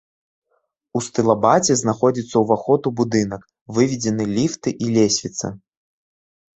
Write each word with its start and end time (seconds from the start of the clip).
У 0.99 1.01
стылабаце 1.07 1.75
знаходзіцца 1.83 2.35
ўваход 2.45 2.81
у 2.93 2.95
будынак, 3.03 3.41
выведзены 3.79 4.23
ліфты 4.35 4.69
і 4.85 4.95
лесвіца. 4.99 5.47